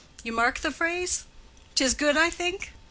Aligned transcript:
You 0.23 0.31
mark 0.31 0.57
the 0.61 0.71
phrase? 0.71 1.25
'Tis 1.75 1.93
good, 1.93 2.17
I 2.17 2.31
think? 2.31 2.71